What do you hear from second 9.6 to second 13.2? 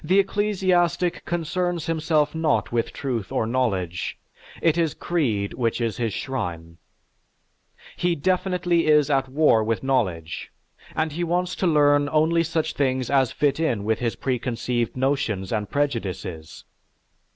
with knowledge and he wants to learn only such things